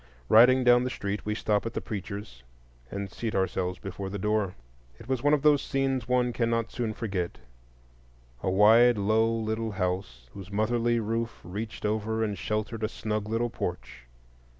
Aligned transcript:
Riding 0.29 0.63
down 0.63 0.83
the 0.83 0.89
street, 0.89 1.27
we 1.27 1.35
stop 1.35 1.63
at 1.67 1.75
the 1.75 1.79
preacher's 1.79 2.41
and 2.89 3.11
seat 3.11 3.35
ourselves 3.35 3.77
before 3.77 4.09
the 4.09 4.17
door. 4.17 4.55
It 4.97 5.07
was 5.07 5.21
one 5.21 5.35
of 5.35 5.43
those 5.43 5.61
scenes 5.61 6.07
one 6.07 6.33
cannot 6.33 6.71
soon 6.71 6.95
forget:—a 6.95 8.49
wide, 8.49 8.97
low, 8.97 9.31
little 9.31 9.73
house, 9.73 10.27
whose 10.33 10.51
motherly 10.51 10.99
roof 10.99 11.39
reached 11.43 11.85
over 11.85 12.23
and 12.23 12.35
sheltered 12.35 12.81
a 12.83 12.89
snug 12.89 13.29
little 13.29 13.51
porch. 13.51 14.07